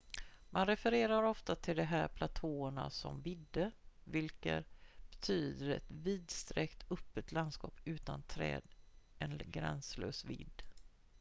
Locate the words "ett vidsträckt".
5.69-6.91